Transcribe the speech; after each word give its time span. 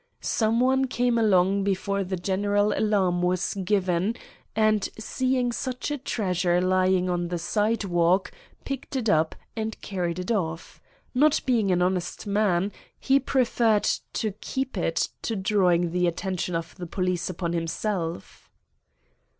"Some 0.23 0.59
one 0.59 0.85
came 0.87 1.19
along 1.19 1.63
before 1.63 2.03
the 2.03 2.15
general 2.17 2.73
alarm 2.73 3.21
was 3.21 3.53
given; 3.53 4.15
and 4.55 4.89
seeing 4.97 5.51
such 5.51 5.91
a 5.91 5.97
treasure 5.99 6.59
lying 6.59 7.07
on 7.07 7.27
the 7.27 7.37
sidewalk, 7.37 8.31
picked 8.65 8.95
it 8.95 9.09
up 9.09 9.35
and 9.55 9.79
carried 9.81 10.17
it 10.17 10.31
off. 10.31 10.81
Not 11.13 11.39
being 11.45 11.69
an 11.71 11.83
honest 11.83 12.25
man, 12.25 12.71
he 12.99 13.19
preferred 13.19 13.87
to 14.13 14.31
keep 14.31 14.75
it 14.75 15.09
to 15.21 15.35
drawing 15.35 15.91
the 15.91 16.07
attention 16.07 16.55
of 16.55 16.73
the 16.77 16.87
police 16.87 17.29
upon 17.29 17.53
himself." 17.53 18.49